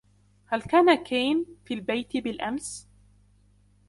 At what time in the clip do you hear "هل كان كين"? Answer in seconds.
0.45-1.45